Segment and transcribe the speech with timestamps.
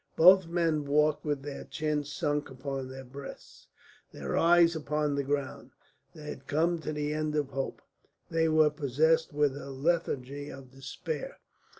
[0.15, 3.67] Both men walked with their chins sunk upon their breasts,
[4.11, 5.73] their eyes upon the ground.
[6.15, 7.83] They had come to the end of hope,
[8.27, 11.37] they were possessed with a lethargy of despair.